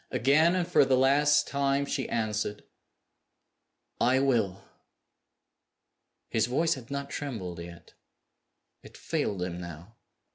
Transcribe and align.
Again, 0.09 0.55
and 0.55 0.67
for 0.67 0.83
the 0.83 0.97
last 0.97 1.47
time, 1.47 1.85
she 1.85 2.09
answered, 2.09 2.63
"I 3.99 4.17
will!" 4.17 4.63
His 6.31 6.47
voice 6.47 6.73
had 6.73 6.89
not 6.89 7.11
trembled 7.11 7.59
yet. 7.59 7.93
It 8.81 8.97
failed 8.97 9.43
him 9.43 9.59
now. 9.61 9.97